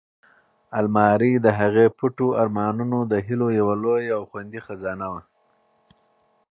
المارۍ 0.79 1.33
د 1.45 1.47
هغې 1.59 1.85
د 1.89 1.93
پټو 1.97 2.27
ارمانونو 2.41 2.97
او 3.05 3.19
هیلو 3.27 3.47
یوه 3.59 3.73
لویه 3.83 4.13
او 4.17 4.23
خوندي 4.29 4.59
خزانه 4.65 5.07
وه. 5.13 5.21